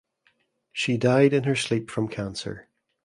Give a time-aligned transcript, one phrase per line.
[0.71, 2.67] She died in her sleep from cancer.